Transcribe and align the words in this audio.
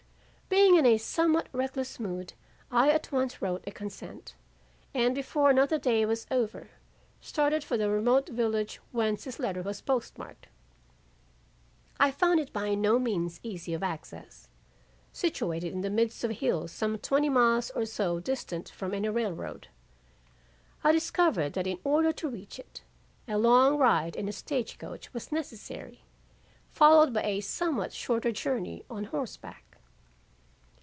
"Being 0.53 0.75
in 0.75 0.85
a 0.85 0.97
somewhat 0.97 1.47
reckless 1.53 1.97
mood 1.97 2.33
I 2.69 2.89
at 2.89 3.09
once 3.09 3.41
wrote 3.41 3.63
a 3.65 3.71
consent, 3.71 4.35
and 4.93 5.15
before 5.15 5.49
another 5.49 5.77
day 5.79 6.05
was 6.05 6.27
over, 6.29 6.71
started 7.21 7.63
for 7.63 7.77
the 7.77 7.89
remote 7.89 8.27
village 8.27 8.77
whence 8.91 9.23
his 9.23 9.39
letter 9.39 9.61
was 9.61 9.79
postmarked. 9.79 10.47
I 12.01 12.11
found 12.11 12.41
it 12.41 12.51
by 12.51 12.73
no 12.75 12.99
means 12.99 13.39
easy 13.43 13.73
of 13.73 13.81
access. 13.83 14.49
Situated 15.13 15.71
in 15.71 15.81
the 15.81 15.89
midst 15.89 16.21
of 16.25 16.31
hills 16.31 16.71
some 16.73 16.97
twenty 16.97 17.29
miles 17.29 17.69
or 17.71 17.85
so 17.85 18.19
distant 18.19 18.67
from 18.69 18.93
any 18.93 19.07
railroad, 19.07 19.67
I 20.83 20.91
discovered 20.91 21.53
that 21.53 21.67
in 21.67 21.79
order 21.85 22.11
to 22.13 22.29
reach 22.29 22.59
it, 22.59 22.81
a 23.25 23.37
long 23.37 23.77
ride 23.77 24.17
in 24.17 24.27
a 24.27 24.33
stage 24.33 24.77
coach 24.77 25.13
was 25.13 25.31
necessary, 25.31 26.03
followed 26.69 27.13
by 27.13 27.23
a 27.23 27.39
somewhat 27.39 27.93
shorter 27.93 28.33
journey 28.33 28.83
on 28.89 29.05
horseback. 29.05 29.63